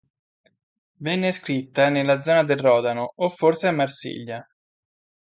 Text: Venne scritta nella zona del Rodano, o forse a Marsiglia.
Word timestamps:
Venne 0.97 1.31
scritta 1.31 1.89
nella 1.89 2.21
zona 2.21 2.43
del 2.43 2.57
Rodano, 2.57 3.13
o 3.17 3.29
forse 3.29 3.67
a 3.67 3.71
Marsiglia. 3.71 4.43